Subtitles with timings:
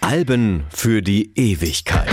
[0.00, 2.06] Alben für die Ewigkeit.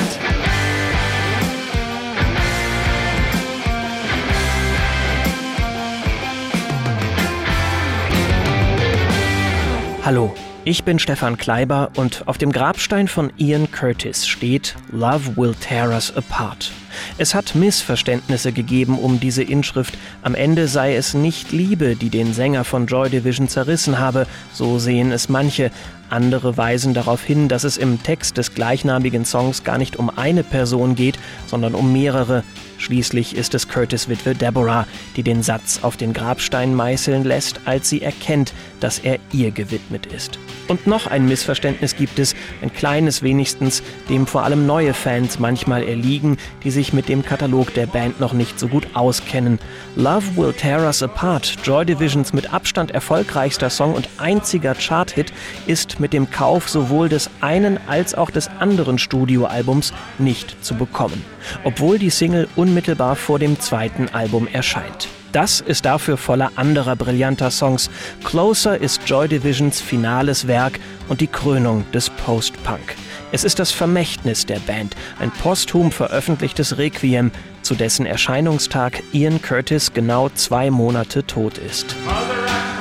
[10.04, 10.34] Hallo,
[10.66, 15.90] ich bin Stefan Kleiber und auf dem Grabstein von Ian Curtis steht Love will tear
[15.90, 16.72] us apart.
[17.22, 19.98] Es hat Missverständnisse gegeben um diese Inschrift.
[20.22, 24.80] Am Ende sei es nicht Liebe, die den Sänger von Joy Division zerrissen habe, so
[24.80, 25.70] sehen es manche.
[26.10, 30.44] Andere weisen darauf hin, dass es im Text des gleichnamigen Songs gar nicht um eine
[30.44, 32.44] Person geht, sondern um mehrere.
[32.78, 37.90] Schließlich ist es Curtis Witwe Deborah, die den Satz auf den Grabstein meißeln lässt, als
[37.90, 40.40] sie erkennt, dass er ihr gewidmet ist.
[40.68, 45.84] Und noch ein Missverständnis gibt es, ein kleines wenigstens, dem vor allem neue Fans manchmal
[45.84, 49.60] erliegen, die sich mit dem Katalog der Band noch nicht so gut auskennen.
[49.96, 55.34] Love Will Tear Us Apart, Joy Divisions mit Abstand erfolgreichster Song und einziger Chart-Hit,
[55.66, 61.26] ist mit dem Kauf sowohl des einen als auch des anderen Studioalbums nicht zu bekommen,
[61.64, 65.08] obwohl die Single unmittelbar vor dem zweiten Album erscheint.
[65.32, 67.90] Das ist dafür voller anderer brillanter Songs.
[68.24, 72.96] Closer ist Joy Divisions finales Werk und die Krönung des Post-Punk.
[73.32, 79.94] Es ist das Vermächtnis der Band, ein posthum veröffentlichtes Requiem, zu dessen Erscheinungstag Ian Curtis
[79.94, 81.96] genau zwei Monate tot ist.
[82.06, 82.79] Mother,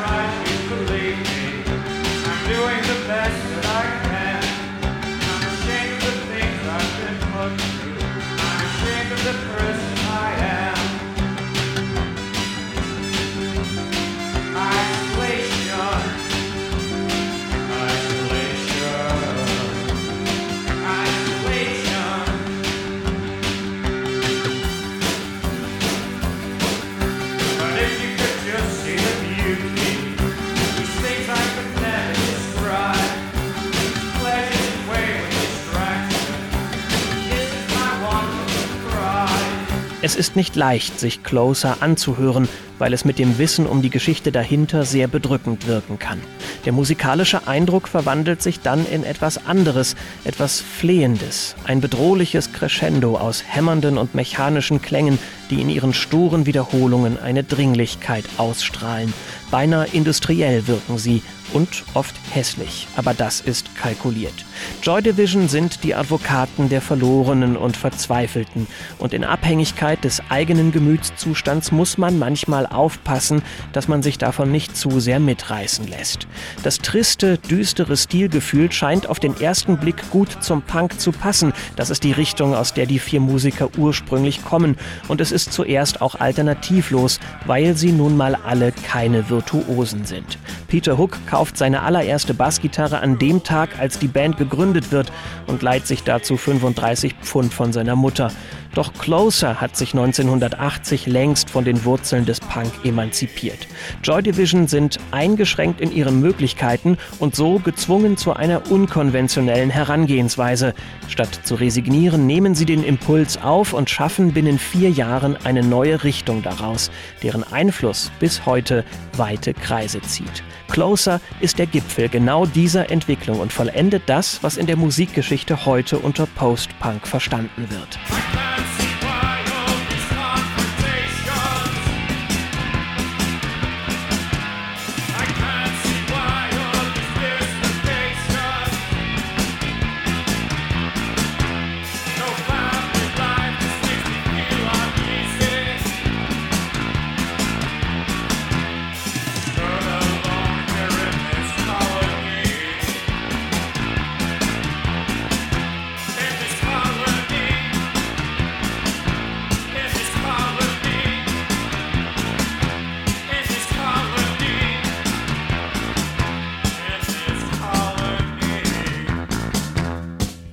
[40.18, 42.48] ist nicht leicht, sich Closer anzuhören,
[42.78, 46.20] weil es mit dem Wissen um die Geschichte dahinter sehr bedrückend wirken kann.
[46.64, 53.44] Der musikalische Eindruck verwandelt sich dann in etwas anderes, etwas Flehendes, ein bedrohliches Crescendo aus
[53.46, 55.18] hämmernden und mechanischen Klängen,
[55.50, 59.12] die in ihren sturen Wiederholungen eine Dringlichkeit ausstrahlen.
[59.50, 61.22] Beinahe industriell wirken sie
[61.52, 64.34] und oft hässlich, aber das ist kalkuliert.
[64.82, 68.66] Joy Division sind die Advokaten der Verlorenen und Verzweifelten
[68.98, 73.42] und in Abhängigkeit des eigenen Gemütszustands muss man manchmal aufpassen,
[73.72, 76.26] dass man sich davon nicht zu sehr mitreißen lässt.
[76.62, 81.52] Das triste, düstere Stilgefühl scheint auf den ersten Blick gut zum Punk zu passen.
[81.76, 84.76] Das ist die Richtung, aus der die vier Musiker ursprünglich kommen
[85.08, 90.38] und es ist zuerst auch alternativlos, weil sie nun mal alle keine Virtuosen sind.
[90.68, 95.12] Peter Hook kauft seine allererste Bassgitarre an dem Tag, als die Band gegründet wird
[95.46, 98.30] und leiht sich dazu 35 Pfund von seiner Mutter.
[98.74, 103.66] Doch Closer hat sich 1980 längst von den Wurzeln des Punk emanzipiert.
[104.02, 110.74] Joy Division sind eingeschränkt in ihren Möglichkeiten und so gezwungen zu einer unkonventionellen Herangehensweise.
[111.08, 116.04] Statt zu resignieren, nehmen sie den Impuls auf und schaffen binnen vier Jahren eine neue
[116.04, 116.90] Richtung daraus,
[117.22, 118.84] deren Einfluss bis heute
[119.16, 120.44] weite Kreise zieht.
[120.70, 125.98] Closer ist der Gipfel genau dieser Entwicklung und vollendet das, was in der Musikgeschichte heute
[125.98, 127.98] unter Post-Punk verstanden wird.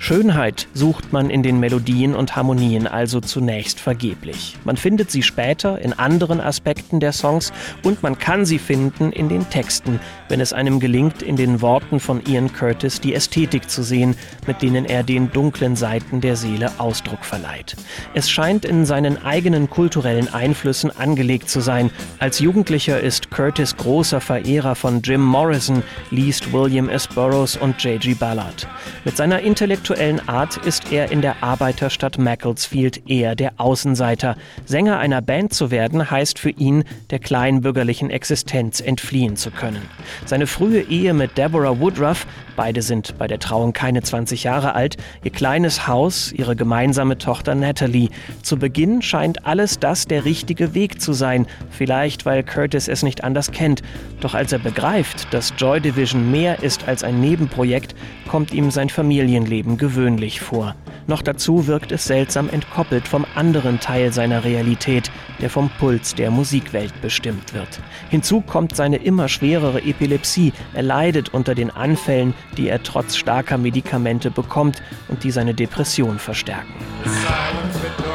[0.05, 4.55] Schönheit sucht man in den Melodien und Harmonien also zunächst vergeblich.
[4.63, 9.29] Man findet sie später in anderen Aspekten der Songs und man kann sie finden in
[9.29, 9.99] den Texten,
[10.29, 14.15] wenn es einem gelingt, in den Worten von Ian Curtis die Ästhetik zu sehen,
[14.45, 17.75] mit denen er den dunklen Seiten der Seele Ausdruck verleiht.
[18.13, 21.89] Es scheint in seinen eigenen kulturellen Einflüssen angelegt zu sein.
[22.19, 25.81] Als Jugendlicher ist Curtis großer Verehrer von Jim Morrison,
[26.11, 27.07] liest William S.
[27.07, 28.13] Burroughs und J.G.
[28.13, 28.67] Ballard.
[29.03, 34.35] Mit seiner intellektuellen intellektuellen Art ist er in der Arbeiterstadt Macclesfield eher der Außenseiter.
[34.65, 39.81] Sänger einer Band zu werden, heißt für ihn, der kleinbürgerlichen Existenz entfliehen zu können.
[40.25, 44.97] Seine frühe Ehe mit Deborah Woodruff, beide sind bei der Trauung keine 20 Jahre alt,
[45.23, 48.09] ihr kleines Haus, ihre gemeinsame Tochter Natalie.
[48.41, 53.23] Zu Beginn scheint alles das der richtige Weg zu sein, vielleicht weil Curtis es nicht
[53.23, 53.81] anders kennt.
[54.21, 57.95] Doch als er begreift, dass Joy Division mehr ist als ein Nebenprojekt,
[58.27, 60.75] kommt ihm sein Familienleben gewöhnlich vor.
[61.07, 65.11] Noch dazu wirkt es seltsam entkoppelt vom anderen Teil seiner Realität,
[65.41, 67.79] der vom Puls der Musikwelt bestimmt wird.
[68.09, 70.53] Hinzu kommt seine immer schwerere Epilepsie.
[70.73, 76.19] Er leidet unter den Anfällen, die er trotz starker Medikamente bekommt und die seine Depression
[76.19, 76.73] verstärken.
[77.05, 78.14] This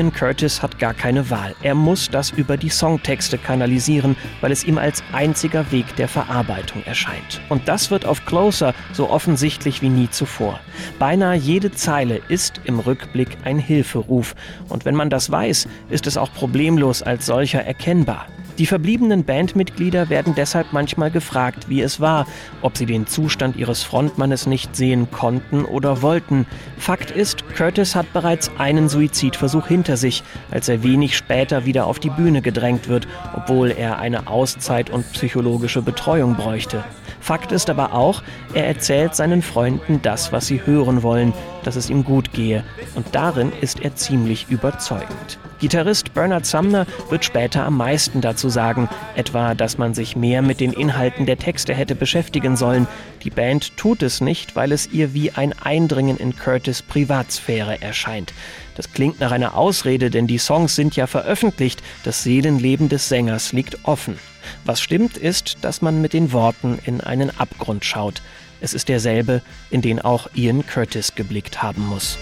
[0.00, 1.54] Ian Curtis hat gar keine Wahl.
[1.60, 6.82] Er muss das über die Songtexte kanalisieren, weil es ihm als einziger Weg der Verarbeitung
[6.84, 7.42] erscheint.
[7.50, 10.58] Und das wird auf Closer so offensichtlich wie nie zuvor.
[10.98, 14.34] Beinahe jede Zeile ist im Rückblick ein Hilferuf.
[14.70, 18.26] Und wenn man das weiß, ist es auch problemlos als solcher erkennbar.
[18.60, 22.26] Die verbliebenen Bandmitglieder werden deshalb manchmal gefragt, wie es war,
[22.60, 26.44] ob sie den Zustand ihres Frontmannes nicht sehen konnten oder wollten.
[26.76, 32.00] Fakt ist, Curtis hat bereits einen Suizidversuch hinter sich, als er wenig später wieder auf
[32.00, 36.84] die Bühne gedrängt wird, obwohl er eine Auszeit und psychologische Betreuung bräuchte.
[37.20, 38.22] Fakt ist aber auch,
[38.54, 41.32] er erzählt seinen Freunden das, was sie hören wollen,
[41.64, 42.64] dass es ihm gut gehe.
[42.94, 45.38] Und darin ist er ziemlich überzeugend.
[45.60, 50.58] Gitarrist Bernard Sumner wird später am meisten dazu sagen, etwa, dass man sich mehr mit
[50.58, 52.88] den Inhalten der Texte hätte beschäftigen sollen.
[53.22, 58.32] Die Band tut es nicht, weil es ihr wie ein Eindringen in Curtis Privatsphäre erscheint.
[58.74, 63.52] Das klingt nach einer Ausrede, denn die Songs sind ja veröffentlicht, das Seelenleben des Sängers
[63.52, 64.18] liegt offen.
[64.64, 68.22] Was stimmt ist, dass man mit den Worten in einen Abgrund schaut.
[68.60, 72.18] Es ist derselbe, in den auch Ian Curtis geblickt haben muss.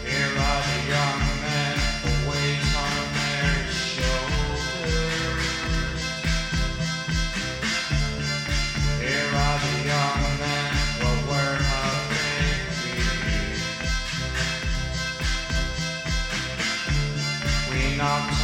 [17.98, 18.37] knocks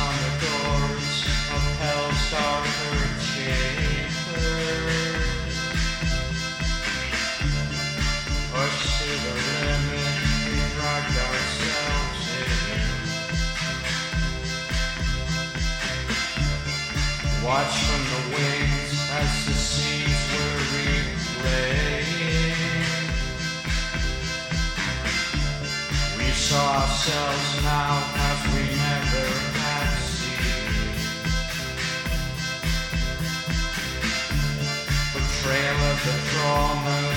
[36.44, 37.13] woman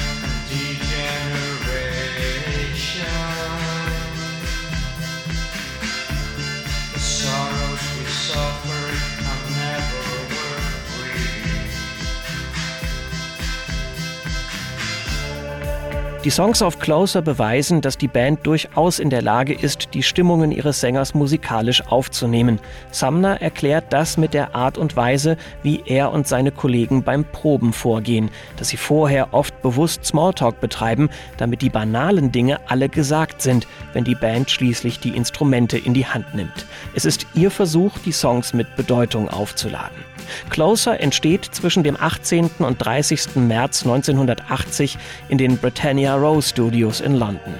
[16.27, 20.51] Die Songs auf Closer beweisen, dass die Band durchaus in der Lage ist, die Stimmungen
[20.51, 22.59] ihres Sängers musikalisch aufzunehmen.
[22.91, 27.71] Sumner erklärt das mit der Art und Weise, wie er und seine Kollegen beim Proben
[27.71, 31.07] vorgehen, dass sie vorher oft bewusst Smalltalk betreiben,
[31.37, 36.07] damit die banalen Dinge alle gesagt sind, wenn die Band schließlich die Instrumente in die
[36.07, 36.65] Hand nimmt.
[36.93, 40.16] Es ist ihr Versuch, die Songs mit Bedeutung aufzuladen.
[40.49, 42.49] Closer entsteht zwischen dem 18.
[42.59, 43.35] und 30.
[43.35, 44.97] März 1980
[45.29, 47.55] in den Britannia Row Studios in London.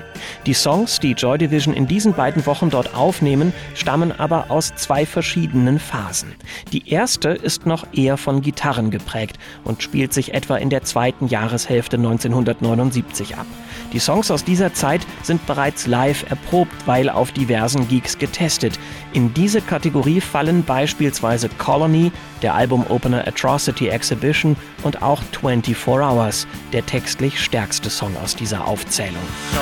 [0.45, 5.05] Die Songs, die Joy Division in diesen beiden Wochen dort aufnehmen, stammen aber aus zwei
[5.05, 6.33] verschiedenen Phasen.
[6.71, 11.27] Die erste ist noch eher von Gitarren geprägt und spielt sich etwa in der zweiten
[11.27, 13.45] Jahreshälfte 1979 ab.
[13.93, 18.79] Die Songs aus dieser Zeit sind bereits live erprobt, weil auf diversen Geeks getestet.
[19.13, 26.85] In diese Kategorie fallen beispielsweise Colony, der Albumopener Atrocity Exhibition und auch 24 Hours, der
[26.85, 29.23] textlich stärkste Song aus dieser Aufzählung.
[29.53, 29.59] So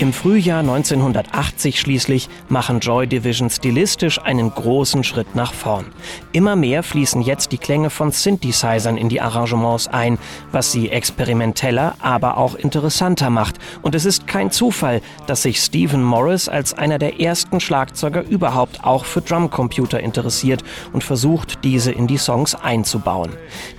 [0.00, 5.86] Im Frühjahr 1980 schließlich machen Joy Division stilistisch einen großen Schritt nach vorn.
[6.32, 10.18] Immer mehr fließen jetzt die Klänge von Synthesizern in die Arrangements ein,
[10.52, 13.56] was sie experimenteller, aber auch interessanter macht.
[13.80, 18.84] Und es ist kein Zufall, dass sich Stephen Morris als einer der ersten Schlagzeuger überhaupt
[18.84, 23.30] auch für Drumcomputer interessiert und versucht, diese in die Songs einzubauen.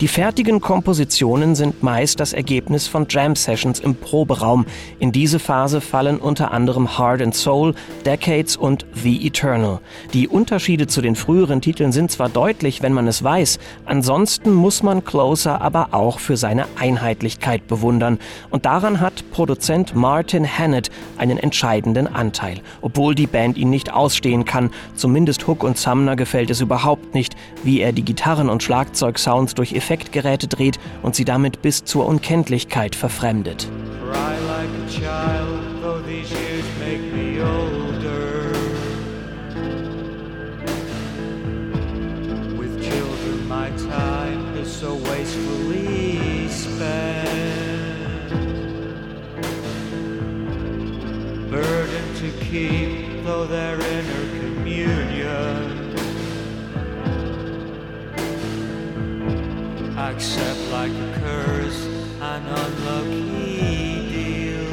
[0.01, 4.65] Die fertigen Kompositionen sind meist das Ergebnis von Jam-Sessions im Proberaum.
[4.97, 7.75] In diese Phase fallen unter anderem Heart and Soul,
[8.07, 9.81] Decades und The Eternal.
[10.13, 14.81] Die Unterschiede zu den früheren Titeln sind zwar deutlich, wenn man es weiß, ansonsten muss
[14.81, 18.17] man Closer aber auch für seine Einheitlichkeit bewundern.
[18.49, 20.89] Und daran hat Produzent Martin Hannett
[21.19, 22.61] einen entscheidenden Anteil.
[22.81, 27.35] Obwohl die Band ihn nicht ausstehen kann, zumindest Hook und Sumner gefällt es überhaupt nicht,
[27.63, 32.95] wie er die Gitarren- und Schlagzeugsounds durch Effektgeräte dreht und sie damit bis zur Unkenntlichkeit
[32.95, 33.67] verfremdet.
[34.11, 34.48] Cry
[52.49, 55.95] keep, though they're inner communion.
[59.97, 61.85] Accept like a curse
[62.21, 63.99] an unlucky.
[64.09, 64.69] Deal.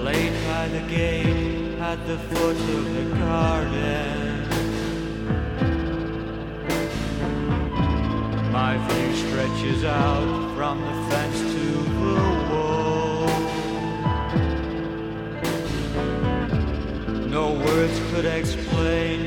[0.00, 4.50] Played by the gate at the foot of the garden.
[8.50, 10.43] My view stretches out
[18.26, 19.23] explain,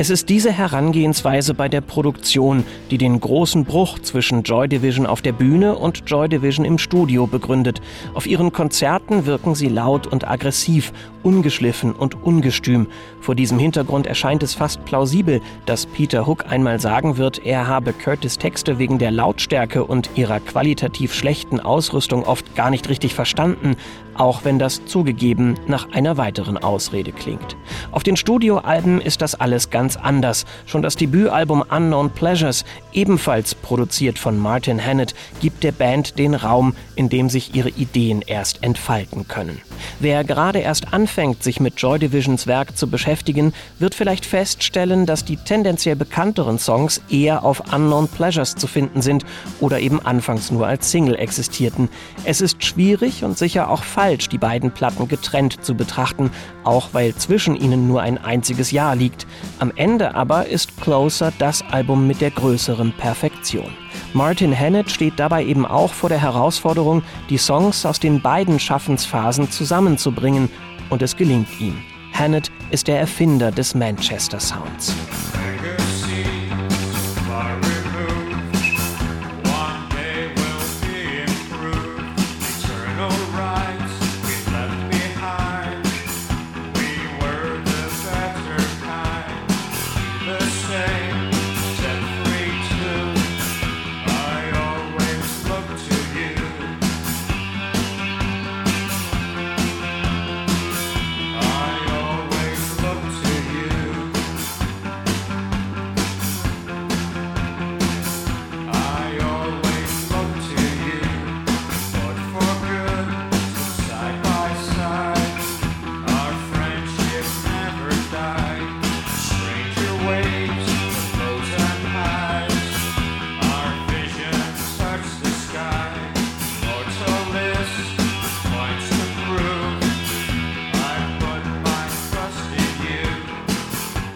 [0.00, 5.20] es ist diese Herangehensweise bei der Produktion, die den großen Bruch zwischen Joy Division auf
[5.20, 7.82] der Bühne und Joy Division im Studio begründet.
[8.14, 12.86] Auf ihren Konzerten wirken sie laut und aggressiv, ungeschliffen und ungestüm.
[13.20, 17.92] Vor diesem Hintergrund erscheint es fast plausibel, dass Peter Hook einmal sagen wird, er habe
[17.92, 23.76] Curtis Texte wegen der Lautstärke und ihrer qualitativ schlechten Ausrüstung oft gar nicht richtig verstanden,
[24.20, 27.56] auch wenn das zugegeben nach einer weiteren Ausrede klingt.
[27.90, 30.44] Auf den Studioalben ist das alles ganz anders.
[30.66, 36.74] Schon das Debütalbum Unknown Pleasures, ebenfalls produziert von Martin Hannett, gibt der Band den Raum,
[36.96, 39.62] in dem sich ihre Ideen erst entfalten können.
[40.00, 45.24] Wer gerade erst anfängt, sich mit Joy Divisions Werk zu beschäftigen, wird vielleicht feststellen, dass
[45.24, 49.24] die tendenziell bekannteren Songs eher auf Unknown Pleasures zu finden sind
[49.60, 51.88] oder eben anfangs nur als Single existierten.
[52.24, 56.30] Es ist schwierig und sicher auch falsch, die beiden Platten getrennt zu betrachten,
[56.64, 59.26] auch weil zwischen ihnen nur ein einziges Jahr liegt.
[59.58, 63.72] Am Ende aber ist Closer das Album mit der größeren Perfektion.
[64.12, 69.50] Martin Hannett steht dabei eben auch vor der Herausforderung, die Songs aus den beiden Schaffensphasen
[69.50, 70.50] zusammenzubringen,
[70.90, 71.80] und es gelingt ihm.
[72.12, 74.94] Hannett ist der Erfinder des Manchester Sounds.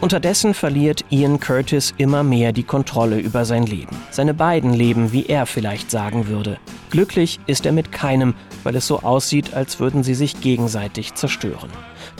[0.04, 3.96] Unterdessen verliert Ian Curtis immer mehr die Kontrolle über sein Leben.
[4.10, 6.58] Seine beiden Leben, wie er vielleicht sagen würde.
[6.90, 8.34] Glücklich ist er mit keinem,
[8.64, 11.70] weil es so aussieht, als würden sie sich gegenseitig zerstören.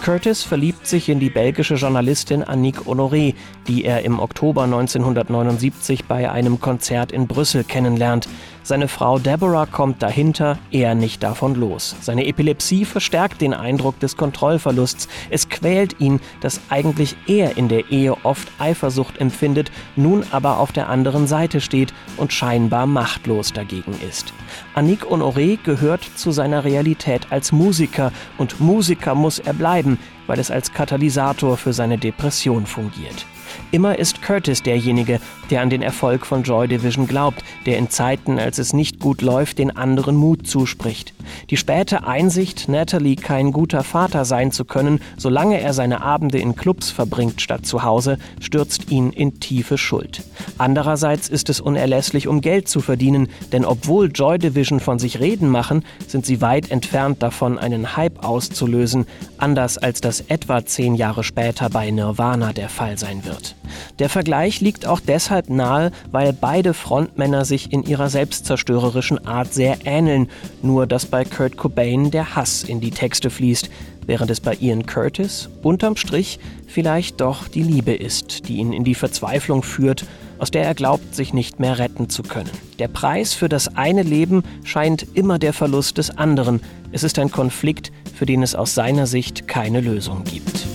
[0.02, 3.34] Curtis verliebt sich in die belgische Journalistin Annick Honoré,
[3.68, 8.30] die er im Oktober 1979 bei einem Konzert in Brüssel kennenlernt.
[8.66, 11.94] Seine Frau Deborah kommt dahinter, er nicht davon los.
[12.00, 15.06] Seine Epilepsie verstärkt den Eindruck des Kontrollverlusts.
[15.28, 20.72] Es quält ihn, dass eigentlich er in der Ehe oft Eifersucht empfindet, nun aber auf
[20.72, 24.32] der anderen Seite steht und scheinbar machtlos dagegen ist.
[24.72, 30.50] Annick Honoré gehört zu seiner Realität als Musiker und Musiker muss er bleiben, weil es
[30.50, 33.26] als Katalysator für seine Depression fungiert.
[33.70, 35.20] Immer ist Curtis derjenige,
[35.50, 39.22] der an den Erfolg von Joy Division glaubt, der in Zeiten, als es nicht gut
[39.22, 41.13] läuft, den anderen Mut zuspricht.
[41.50, 46.56] Die späte Einsicht, Natalie kein guter Vater sein zu können, solange er seine Abende in
[46.56, 50.22] Clubs verbringt statt zu Hause, stürzt ihn in tiefe Schuld.
[50.58, 55.48] Andererseits ist es unerlässlich, um Geld zu verdienen, denn obwohl Joy Division von sich reden
[55.48, 59.06] machen, sind sie weit entfernt davon, einen Hype auszulösen,
[59.38, 63.56] anders als das etwa zehn Jahre später bei Nirvana der Fall sein wird.
[63.98, 69.78] Der Vergleich liegt auch deshalb nahe, weil beide Frontmänner sich in ihrer selbstzerstörerischen Art sehr
[69.84, 70.28] ähneln,
[70.62, 73.70] nur dass bei Kurt Cobain der Hass in die Texte fließt,
[74.04, 78.82] während es bei Ian Curtis unterm Strich vielleicht doch die Liebe ist, die ihn in
[78.82, 80.06] die Verzweiflung führt,
[80.40, 82.50] aus der er glaubt, sich nicht mehr retten zu können.
[82.80, 86.60] Der Preis für das eine Leben scheint immer der Verlust des anderen.
[86.90, 90.66] Es ist ein Konflikt, für den es aus seiner Sicht keine Lösung gibt.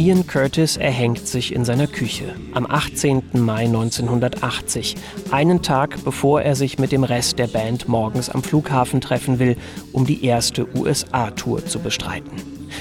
[0.00, 3.22] Ian Curtis erhängt sich in seiner Küche am 18.
[3.34, 4.96] Mai 1980,
[5.30, 9.58] einen Tag bevor er sich mit dem Rest der Band morgens am Flughafen treffen will,
[9.92, 12.30] um die erste USA-Tour zu bestreiten.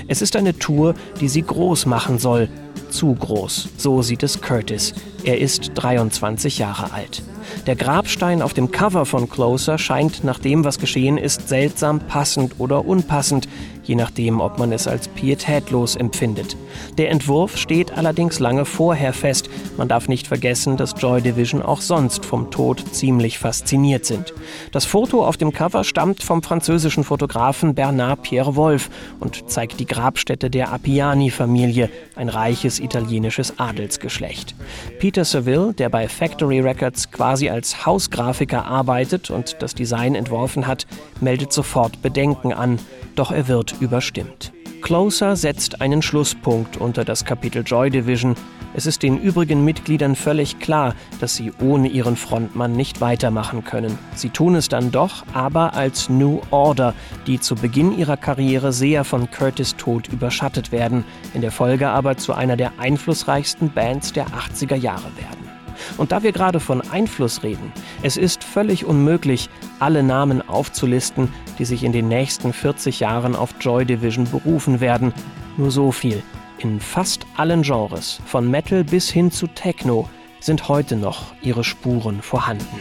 [0.07, 2.47] Es ist eine Tour, die sie groß machen soll,
[2.89, 4.93] zu groß, so sieht es Curtis.
[5.29, 7.21] Er ist 23 Jahre alt.
[7.67, 12.55] Der Grabstein auf dem Cover von Closer scheint nach dem, was geschehen ist, seltsam passend
[12.57, 13.47] oder unpassend,
[13.83, 16.55] je nachdem, ob man es als pietätlos empfindet.
[16.97, 19.49] Der Entwurf steht allerdings lange vorher fest.
[19.77, 24.33] Man darf nicht vergessen, dass Joy Division auch sonst vom Tod ziemlich fasziniert sind.
[24.71, 28.89] Das Foto auf dem Cover stammt vom französischen Fotografen Bernard Pierre Wolf
[29.19, 34.53] und zeigt die Grabstätte der Appiani-Familie, ein reiches italienisches Adelsgeschlecht.
[34.99, 40.85] Peter Seville, der bei Factory Records quasi als Hausgrafiker arbeitet und das Design entworfen hat,
[41.21, 42.79] meldet sofort Bedenken an,
[43.15, 44.51] doch er wird überstimmt.
[44.81, 48.35] Closer setzt einen Schlusspunkt unter das Kapitel Joy Division.
[48.73, 53.97] Es ist den übrigen Mitgliedern völlig klar, dass sie ohne ihren Frontmann nicht weitermachen können.
[54.15, 56.93] Sie tun es dann doch, aber als New Order,
[57.27, 62.17] die zu Beginn ihrer Karriere sehr von Curtis Tod überschattet werden, in der Folge aber
[62.17, 65.48] zu einer der einflussreichsten Bands der 80er Jahre werden.
[65.97, 71.65] Und da wir gerade von Einfluss reden, es ist völlig unmöglich, alle Namen aufzulisten, die
[71.65, 75.13] sich in den nächsten 40 Jahren auf Joy Division berufen werden.
[75.57, 76.21] Nur so viel.
[76.57, 82.21] In fast allen Genres, von Metal bis hin zu Techno, sind heute noch ihre Spuren
[82.21, 82.79] vorhanden.